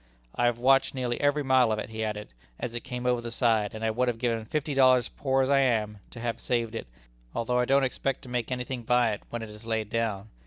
[0.33, 3.29] 'I have watched nearly every mile of it,' he added, 'as it came over the
[3.29, 6.73] side, and I would have given fifty dollars, poor as I am, to have saved
[6.73, 6.87] it,
[7.35, 10.29] although I don't expect to make any thing by it when it is laid down.'